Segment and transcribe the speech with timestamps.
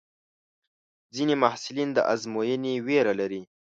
[1.15, 3.41] ځینې محصلین د ازموینې وېره لري.